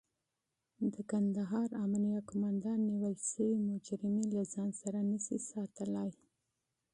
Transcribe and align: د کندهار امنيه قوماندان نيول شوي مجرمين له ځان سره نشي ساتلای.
د 0.93 0.95
کندهار 1.11 1.69
امنيه 1.85 2.19
قوماندان 2.29 2.79
نيول 2.89 3.15
شوي 3.29 3.57
مجرمين 3.69 4.27
له 4.37 4.43
ځان 4.53 4.69
سره 4.81 4.99
نشي 5.11 5.37
ساتلای. 5.49 6.11